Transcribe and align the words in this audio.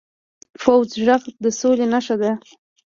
پوخ 0.61 0.89
غږ 1.05 1.23
د 1.43 1.45
سولي 1.59 1.85
نښه 1.93 2.15
ده 2.21 2.31